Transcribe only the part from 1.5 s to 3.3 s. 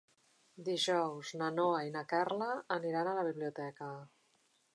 Noa i na Carla aniran a la